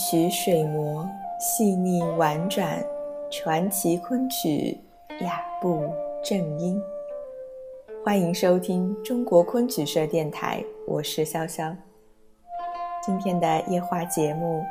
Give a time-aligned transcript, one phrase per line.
[0.00, 1.06] 曲水磨，
[1.38, 2.82] 细腻婉转，
[3.30, 4.74] 传奇昆曲，
[5.20, 5.84] 雅步
[6.24, 6.80] 正音。
[8.02, 11.76] 欢迎收听中国昆曲社电台，我是潇潇。
[13.04, 14.62] 今天的夜话节目，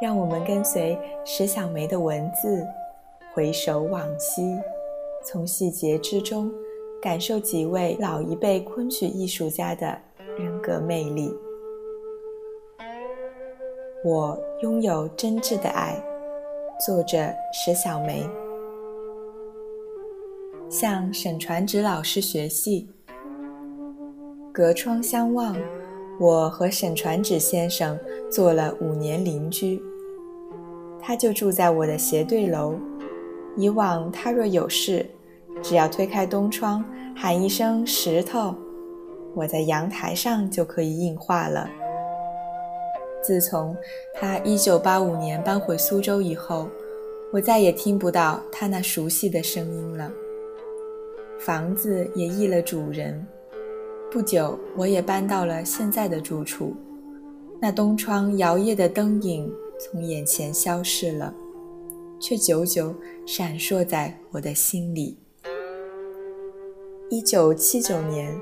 [0.00, 2.66] 让我们跟随石小梅的文字，
[3.34, 4.58] 回首往昔，
[5.22, 6.50] 从细节之中
[7.02, 9.98] 感受几位老一辈昆曲艺术家的
[10.38, 11.30] 人格魅力。
[14.04, 16.00] 我拥有真挚的爱。
[16.86, 17.18] 作者
[17.52, 18.24] 石小梅。
[20.70, 22.88] 向沈传芷老师学戏，
[24.52, 25.56] 隔窗相望，
[26.20, 27.98] 我和沈传芷先生
[28.30, 29.82] 做了五年邻居。
[31.00, 32.74] 他就住在我的斜对楼。
[33.56, 35.04] 以往他若有事，
[35.60, 36.84] 只要推开东窗，
[37.16, 38.54] 喊一声“石头”，
[39.34, 41.68] 我在阳台上就可以应话了。
[43.28, 43.76] 自从
[44.14, 46.66] 他1985年搬回苏州以后，
[47.30, 50.10] 我再也听不到他那熟悉的声音了。
[51.38, 53.26] 房子也易了主人，
[54.10, 56.74] 不久我也搬到了现在的住处。
[57.60, 61.34] 那东窗摇曳的灯影从眼前消逝了，
[62.18, 62.94] 却久久
[63.26, 65.18] 闪烁在我的心里。
[67.10, 68.34] 1979年，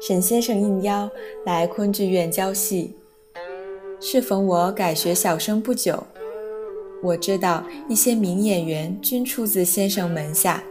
[0.00, 1.08] 沈先生应邀
[1.46, 2.96] 来昆剧院教戏。
[4.06, 6.06] 适逢我改学小生不久，
[7.02, 10.62] 我知道一些名演员均出自先生门下，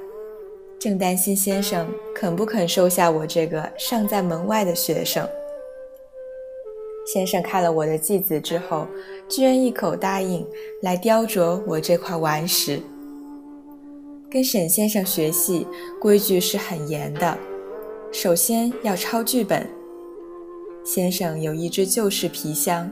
[0.77, 5.27] 正担心先生肯不肯收下我这个尚在门外的学生。
[7.11, 8.85] 先生看了我的记子之后，
[9.27, 10.47] 居然一口答应
[10.83, 12.79] 来雕琢我这块顽石。
[14.29, 15.65] 跟沈先生学戏，
[15.99, 17.35] 规矩是很严的，
[18.11, 19.67] 首先要抄剧本。
[20.83, 22.89] 先生有一只旧式皮箱。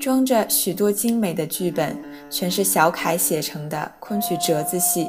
[0.00, 1.96] 装着许多精美的剧本，
[2.28, 5.06] 全是小楷写成的昆曲折子戏。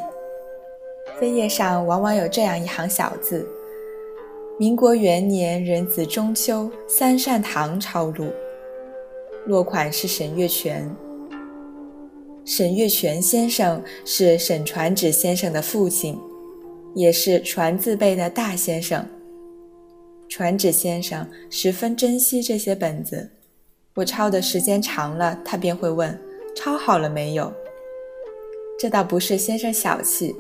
[1.20, 3.44] 扉页上往往有这样一行小字
[4.60, 8.28] ：“民国元年壬子中秋，三善堂抄录。”
[9.48, 10.96] 落款是沈月泉。
[12.46, 16.20] 沈月泉先生是沈传芷先生的父亲，
[16.94, 19.04] 也是传字辈的大先生。
[20.36, 23.30] 传旨先生十分珍惜这些本子。
[23.94, 26.20] 我抄的时间长了，他便会问
[26.58, 27.54] ：“抄好了没有？”
[28.80, 30.36] 这倒不是先生小气，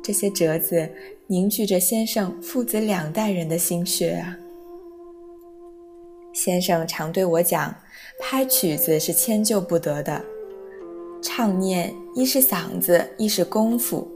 [0.00, 0.88] 这些折子
[1.26, 4.38] 凝聚着先生父子两代人的心血啊。
[6.32, 7.74] 先生常对我讲，
[8.20, 10.24] 拍曲子是迁就不得的，
[11.20, 14.08] 唱念一是嗓子，一是功夫。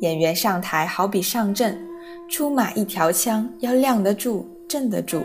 [0.00, 1.82] 演员上台好比上阵，
[2.28, 5.22] 出马一条枪，要亮得住，镇得住。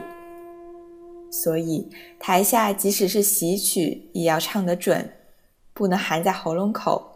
[1.32, 5.10] 所以，台下即使是喜曲，也要唱得准，
[5.74, 7.12] 不能含在喉咙口。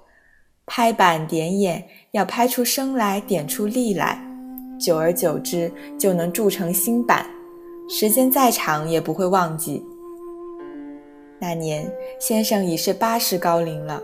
[0.65, 4.21] 拍板点眼，要拍出声来，点出力来。
[4.79, 7.25] 久而久之，就能铸成新板，
[7.89, 9.83] 时间再长也不会忘记。
[11.39, 14.01] 那年，先生已是八十高龄了，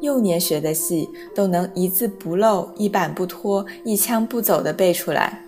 [0.00, 5.40] 幼年学的戏都能一字不漏、一板不脱、一腔不走地背出来。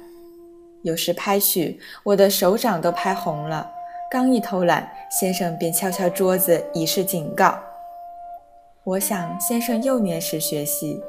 [0.83, 3.71] 有时拍去，我的手掌都拍红了。
[4.11, 7.59] 刚一偷懒，先生便敲敲桌子以示警告。
[8.85, 11.01] 我想，先生幼年时学戏，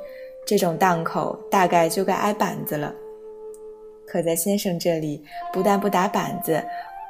[0.45, 2.93] 这种档口大概就该挨板子了。
[4.07, 6.63] 可在先生这里，不但不打板子，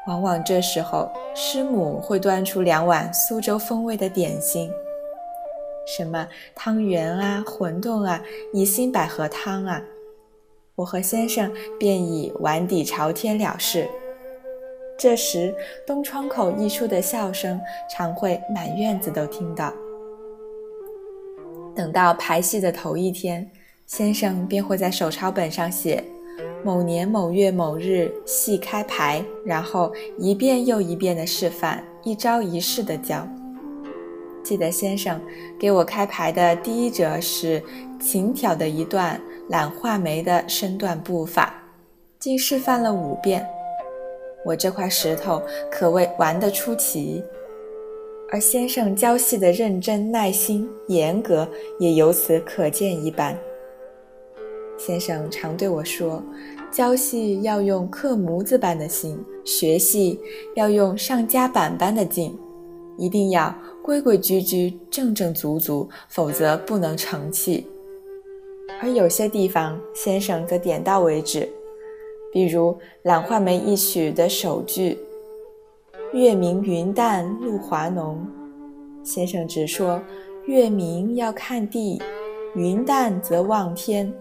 [0.08, 4.72] 往往这时候师母会端出两碗苏州风味的点心，
[5.86, 8.22] 什么汤圆啊、馄饨啊、
[8.54, 9.82] 宜兴百合汤啊，
[10.76, 13.88] 我和先生便以碗底朝天了事。
[14.98, 15.54] 这时，
[15.86, 17.60] 东窗口溢出的笑声，
[17.90, 19.74] 常会满院子都听到。
[21.76, 23.50] 等到排戏的头一天，
[23.86, 26.04] 先生便会在手抄本上写
[26.64, 33.28] “某年某月某日戏开排”，然后一遍又一遍的示范，一招一式的教。
[34.44, 35.20] 记得先生
[35.58, 37.64] 给我开排的第一折是
[38.00, 39.20] 琴挑的一段
[39.50, 41.54] 懒画眉的身段步法，
[42.20, 43.46] 竟示范了五遍。
[44.46, 45.42] 我这块石头
[45.72, 47.24] 可谓玩得出奇，
[48.30, 51.48] 而先生教戏的认真、耐心、严格
[51.80, 53.38] 也由此可见一斑。
[54.78, 56.22] 先生常对我说
[56.70, 60.20] ：“教戏要用刻模子般的心，学戏
[60.56, 62.38] 要用上夹板般的劲，
[62.98, 67.68] 一定要规规矩矩、正正足足，否则不能成器。”
[68.82, 71.48] 而有些地方，先生则点到为止。
[72.32, 72.72] 比如
[73.04, 74.98] 《懒画眉》一曲的首句
[76.14, 78.26] “月明云淡露华浓”，
[79.04, 80.02] 先生只说
[80.48, 82.02] 月明要看地，
[82.56, 84.12] 云淡则望天。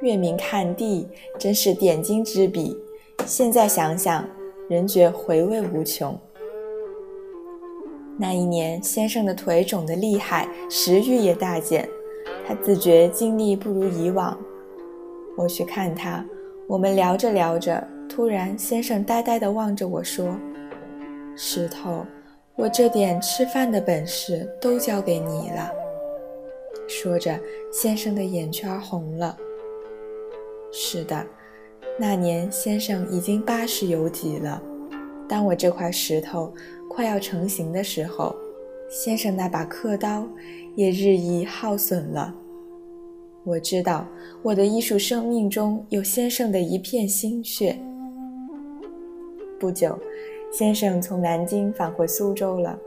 [0.00, 1.08] 月明看地
[1.38, 2.76] 真是点睛之笔，
[3.26, 4.24] 现在想想，
[4.68, 6.16] 仍觉回味无穷。
[8.16, 11.88] 那一年，先生的腿肿得厉害，食欲也大减，
[12.46, 14.38] 他自觉精力不如以往。
[15.36, 16.24] 我去看他，
[16.68, 20.36] 我们聊着聊着，突然，先生呆呆地望着我说
[21.34, 22.06] ：“石头，
[22.54, 25.70] 我这点吃饭的本事都交给你了。”
[26.86, 27.36] 说着，
[27.72, 29.36] 先生的眼圈红了。
[30.70, 31.26] 是的，
[31.98, 34.62] 那年先生已经八十有几了。
[35.26, 36.52] 当我这块石头
[36.94, 38.36] 快要成型的时候，
[38.88, 40.24] 先生那把刻刀
[40.76, 42.32] 也日益耗损了。
[43.42, 44.06] 我知道
[44.44, 47.76] 我的艺术生命中有先生的一片心血。
[49.58, 49.98] 不久，
[50.52, 52.78] 先生从南京返回苏州了。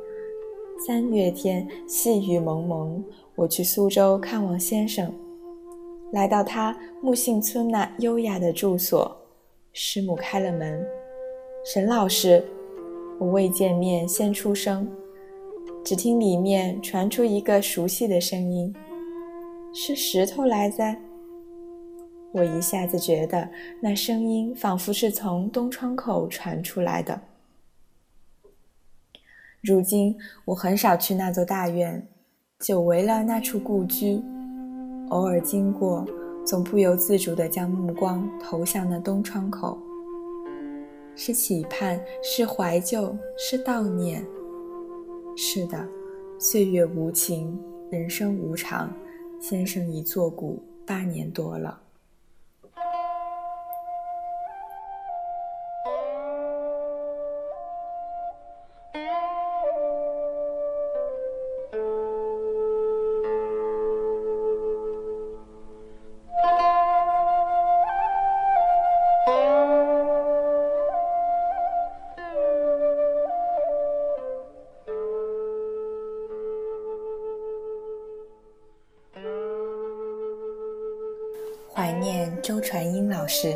[0.87, 3.03] 三月天，细雨蒙蒙，
[3.35, 5.11] 我去苏州看望先生，
[6.13, 9.17] 来到他木杏村那优雅的住所，
[9.73, 10.81] 师母开了门。
[11.65, 12.41] 沈老师，
[13.19, 14.87] 我未见面先出声，
[15.83, 18.73] 只听里面传出一个熟悉的声音。
[19.73, 20.99] 是石头来哉。
[22.33, 23.49] 我一下子觉得
[23.81, 27.19] 那声音仿佛是从东窗口传出来的。
[29.63, 30.15] 如今
[30.45, 32.07] 我很少去那座大院，
[32.59, 34.21] 久违了那处故居，
[35.09, 36.05] 偶尔经过，
[36.45, 39.77] 总不由自主地将目光投向那东窗口。
[41.19, 44.23] 是期盼，是怀旧，是悼念。
[45.35, 45.85] 是的，
[46.37, 47.59] 岁月无情，
[47.89, 48.93] 人生无常。
[49.39, 51.81] 先生已作古八年多了。
[81.77, 83.55] 怀念周传英老师。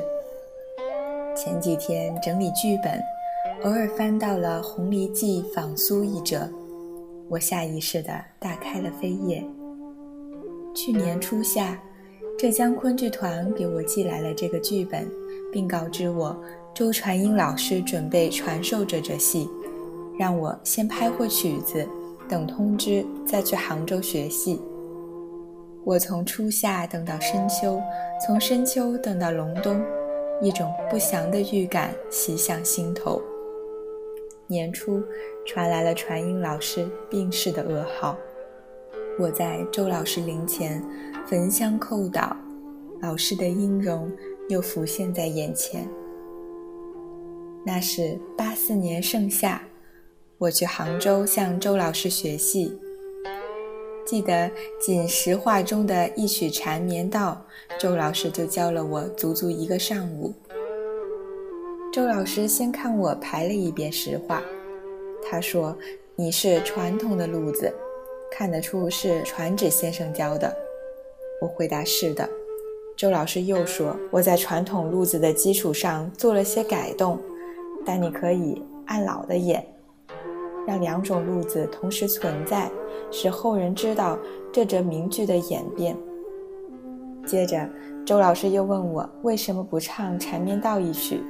[1.36, 3.02] 前几天整理剧本，
[3.64, 6.48] 偶尔翻到了《红梨记》仿苏一折，
[7.28, 9.44] 我下意识地打开了扉页。
[10.76, 11.82] 去年初夏，
[12.38, 15.10] 浙江昆剧团给我寄来了这个剧本，
[15.52, 16.40] 并告知我
[16.76, 19.50] 周传英老师准备传授这折戏，
[20.20, 21.90] 让我先拍会曲子，
[22.30, 24.62] 等通知再去杭州学戏。
[25.84, 27.82] 我从初夏等到深秋，
[28.24, 29.84] 从深秋等到隆冬，
[30.40, 33.20] 一种不祥的预感袭向心头。
[34.46, 35.02] 年初
[35.46, 38.16] 传来了传音老师病逝的噩耗，
[39.18, 40.84] 我在周老师灵前
[41.26, 42.36] 焚香叩祷，
[43.02, 44.12] 老师的音容
[44.50, 45.88] 又浮现在眼前。
[47.66, 49.64] 那是八四年盛夏，
[50.38, 52.80] 我去杭州向周老师学戏。
[54.12, 57.42] 记得仅实话中的一曲缠绵道，
[57.80, 60.34] 周老师就教了我足足一个上午。
[61.94, 64.42] 周老师先看我排了一遍实话，
[65.24, 65.74] 他说
[66.18, 67.74] ：“你是传统的路子，
[68.30, 70.54] 看得出是传旨先生教的。”
[71.42, 72.30] 我回答：“是的。”
[72.98, 77.18] 周老师又说：“我在传统路子的基础上做了些改动，
[77.86, 79.66] 但你可以按老的演。”
[80.72, 82.72] 让两种路子同时存在，
[83.12, 84.18] 使后人知道
[84.54, 85.94] 这则名句的演变。
[87.26, 87.70] 接着，
[88.06, 91.22] 周老师又问我为什么不唱缠绵道一曲。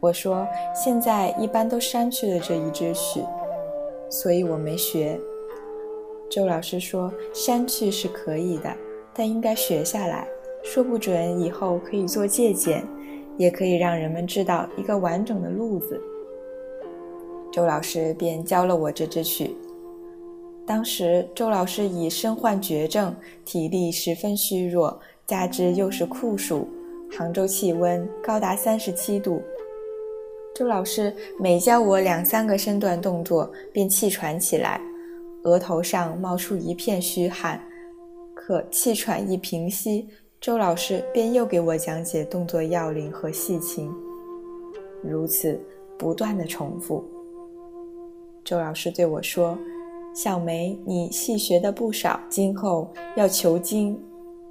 [0.00, 3.20] 我说现在一般都删去了这一支曲，
[4.08, 5.20] 所以我没学。
[6.30, 8.74] 周老师说删去是可以的，
[9.12, 10.26] 但应该学下来，
[10.64, 12.82] 说不准以后可以做借鉴，
[13.36, 16.00] 也可以让人们知道一个完整的路子。
[17.50, 19.56] 周老师便教了我这支曲。
[20.66, 23.14] 当时周老师已身患绝症，
[23.44, 26.68] 体力十分虚弱，加之又是酷暑，
[27.10, 29.42] 杭州气温高达三十七度。
[30.54, 34.80] 周老师每教我两三个身段动作，便气喘起来，
[35.44, 37.58] 额头上冒出一片虚汗。
[38.34, 40.06] 可气喘一平息，
[40.40, 43.90] 周老师便又给我讲解动作要领和细情，
[45.02, 45.58] 如此
[45.98, 47.02] 不断的重复。
[48.48, 49.58] 周老师对我说
[50.16, 54.00] ：“小梅，你戏学的不少，今后要求精，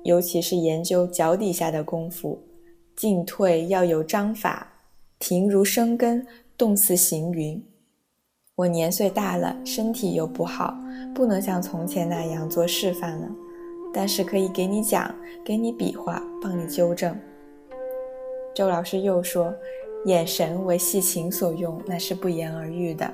[0.04, 2.40] 尤其是研究脚底下的功夫，
[2.96, 4.72] 进退要有章法，
[5.18, 6.24] 停如生根，
[6.56, 7.60] 动似行云。”
[8.54, 10.78] 我年岁大了，身体又不好，
[11.16, 13.28] 不能像从前那样做示范了。
[13.92, 15.12] 但是可以给你讲，
[15.44, 17.18] 给你比划，帮你纠正。
[18.54, 19.52] 周老师又说
[20.06, 23.12] ：“眼神为戏情所用，那是不言而喻的。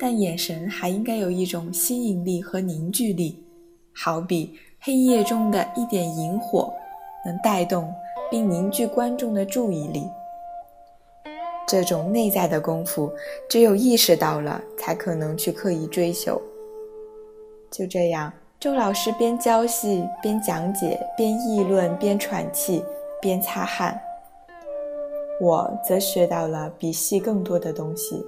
[0.00, 3.44] 但眼神还应该有一种吸引力和凝聚力，
[3.94, 6.72] 好比黑夜中的一点萤火，
[7.26, 7.92] 能带动
[8.30, 10.08] 并凝聚观众的注意力。”
[11.68, 13.12] 这种内在的功夫，
[13.48, 16.40] 只有意识到了，才可能去刻意追求。
[17.70, 22.82] 就这样，周老师边教戏边讲解，边议论边喘气
[23.20, 24.00] 边擦汗，
[25.40, 28.24] 我则学到了比戏更多的东西。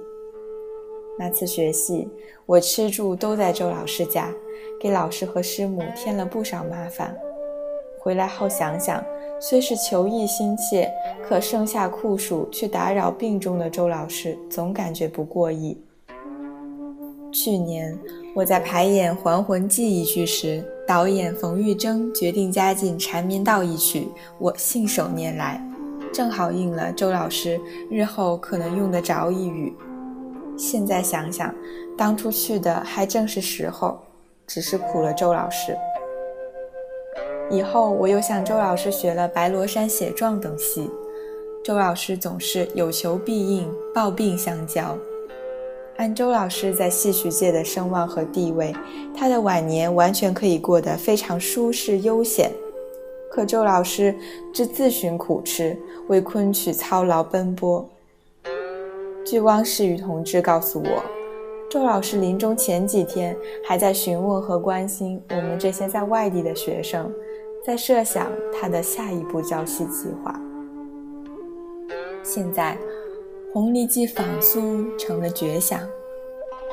[1.17, 2.07] 那次学戏，
[2.45, 4.29] 我吃住都在周老师家，
[4.79, 7.15] 给老师和师母添了不少麻烦。
[7.99, 9.03] 回来后想想。
[9.39, 10.89] 虽是求艺心切，
[11.27, 15.77] 可盛夏酷暑却打扰病中的周老师，总感觉不过意。
[17.29, 17.97] 去年
[18.33, 24.07] 我在排演《还魂记》一剧时，导演冯玉征决定加进《缠绵道》一曲，
[24.39, 25.61] 我信手拈来，
[26.13, 27.59] 正好应了周老师
[27.91, 29.73] 日后可能用得着一语。
[30.57, 31.53] 现在想想，
[31.97, 33.99] 当初去的还正是时候，
[34.45, 35.75] 只是苦了周老师。
[37.51, 40.89] 以后我又向周老师学了《白罗山写状》等戏，
[41.63, 44.97] 周老师总是有求必应，抱病相交。
[45.97, 48.73] 按周老师在戏曲界的声望和地位，
[49.15, 52.49] 他的晚年完全可以过得非常舒适悠闲。
[53.29, 54.15] 可周老师
[54.53, 57.87] 只自寻苦吃，为昆曲操劳奔波。
[59.25, 61.03] 据汪世宇同志告诉我，
[61.69, 67.11] 周老师临终前几天还在询问和关心我们这些在外地的学生。
[67.65, 70.37] 在设想他的下一步教戏计划。
[72.21, 72.77] 现在，
[73.53, 75.79] 红梨记仿苏成了绝响，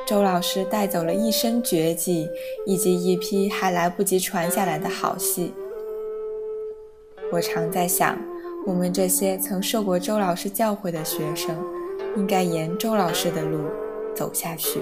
[0.04, 2.28] 周老师带走了一身绝技，
[2.66, 5.54] 以及一批还来不及传下来的好戏。
[7.30, 8.19] 我常在想，
[8.66, 11.57] 我们这些曾受过周老师教诲的学生，
[12.17, 13.64] 应该沿周老师的路
[14.14, 14.81] 走下去。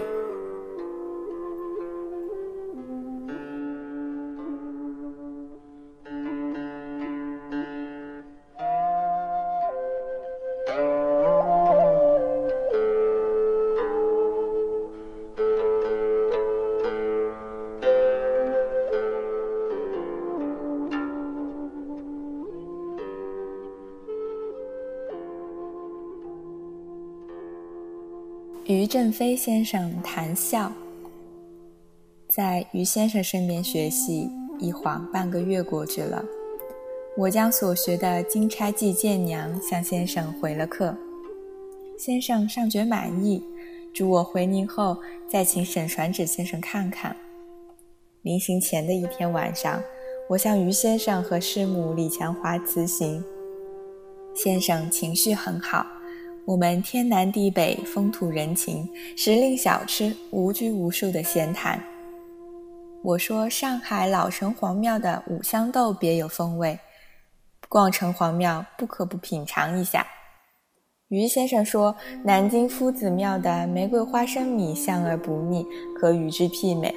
[28.88, 30.72] 振飞先生谈笑，
[32.26, 36.24] 在于先生身边学习，一晃半个月过去了。
[37.14, 40.96] 我将所学的《金钗记剑娘》向先生回了课，
[41.98, 43.44] 先生尚觉满意，
[43.92, 44.96] 嘱我回宁后
[45.28, 47.14] 再请沈传芷先生看看。
[48.22, 49.82] 临行前的一天晚上，
[50.30, 53.22] 我向于先生和师母李强华辞行，
[54.34, 55.84] 先生情绪很好。
[56.48, 61.78] 我们天南地北，风土人情，时令小吃，无拘无束的闲谈。
[63.02, 66.78] 我说上海老城隍庙的五香豆别有风味，
[67.68, 70.06] 逛城隍庙不可不品尝一下。
[71.08, 75.66] 于先生说南京夫子庙的玫瑰花生米香而不腻，
[76.00, 76.94] 可与之媲美。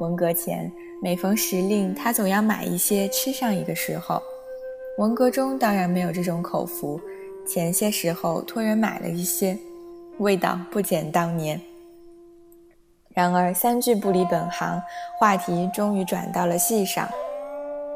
[0.00, 0.70] 文革前
[1.02, 4.22] 每逢时令，他总要买一些吃上一个时候。
[4.98, 7.00] 文革中当然没有这种口福。
[7.46, 9.56] 前些时候托人买了一些，
[10.18, 11.60] 味道不减当年。
[13.14, 14.82] 然而三句不离本行，
[15.18, 17.08] 话题终于转到了戏上。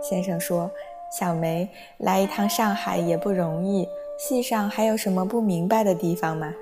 [0.00, 0.71] 先生说
[1.19, 3.87] ：“小梅来一趟上海也不容易，
[4.19, 6.54] 戏上还有什么不明白的地方吗？”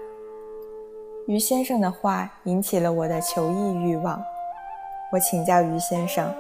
[1.28, 4.21] 于先生的话引起了我的求艺欲望。
[5.12, 6.35] 我请教于先生：“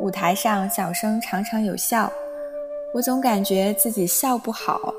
[0.00, 2.10] 舞台上小生常常有笑，
[2.94, 4.92] 我总感觉自己笑不好。”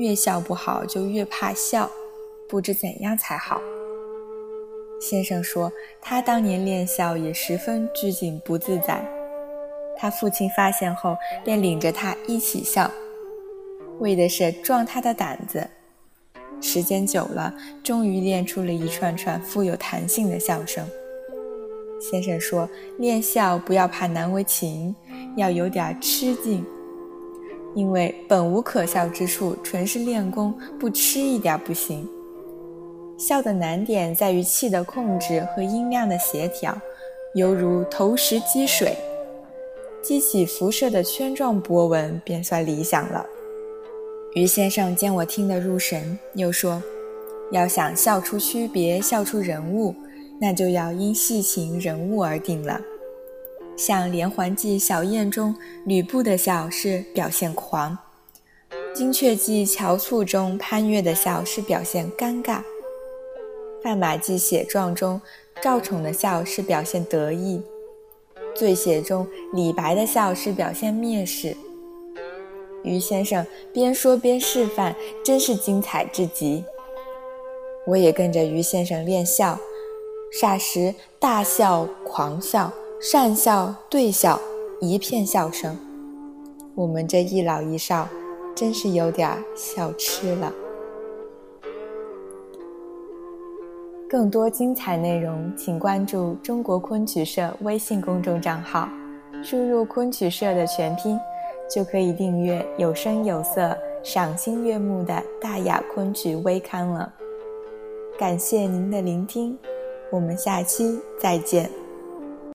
[0.00, 1.90] 越笑不好，就越怕笑，
[2.48, 3.60] 不知怎样才好。
[4.98, 9.04] 先生说，他当年练笑也十分拘谨不自在。
[9.98, 12.90] 他父亲发现后，便领着他一起笑，
[13.98, 15.68] 为的是壮他的胆子。
[16.62, 17.54] 时间久了，
[17.84, 20.82] 终于练出了一串串富有弹性的笑声。
[22.00, 22.66] 先生说，
[22.96, 24.96] 练笑不要怕难为情，
[25.36, 26.64] 要有点吃劲。
[27.74, 32.08] 因为本无可笑之处，纯是练功，不吃一点不行。
[33.16, 36.76] 笑的难点在于气的控制和音量的协调，
[37.34, 38.96] 犹如投石击水，
[40.02, 43.26] 激起辐射的圈状波纹，便算理想了。
[44.34, 46.82] 于先生见我听得入神，又说
[47.52, 49.94] ：“要想笑出区别，笑出人物，
[50.40, 52.80] 那就要因戏情人物而定了。
[53.80, 55.56] 像《连环计》小燕中
[55.86, 57.96] 吕布的笑是表现狂，
[58.94, 62.58] 《金雀记》乔簇中潘岳的笑是表现尴尬，
[63.82, 65.18] 《范马记写状》中
[65.62, 67.62] 赵宠的笑是表现得意，
[68.54, 71.56] 《醉写》中李白的笑是表现蔑视。
[72.84, 74.94] 于先生边说边示范，
[75.24, 76.62] 真是精彩至极。
[77.86, 79.58] 我也跟着于先生练笑，
[80.38, 82.70] 霎时大笑、狂笑、
[83.02, 84.38] 善笑、对笑，
[84.78, 85.74] 一片笑声。
[86.74, 88.06] 我们这一老一少，
[88.54, 90.52] 真是有点笑痴了。
[94.06, 98.86] 更多精彩内容，请关注中国昆曲社微信公众账号，
[99.42, 101.18] 输入“昆曲社”的全拼。
[101.70, 107.10] 就可以订阅有声有色、赏心悦目的大雅昆曲微刊了。
[108.18, 109.56] 感谢您的聆听，
[110.10, 111.79] 我们下期再见。